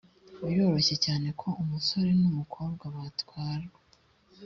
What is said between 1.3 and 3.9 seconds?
ko umusore n umukobwa batwarwa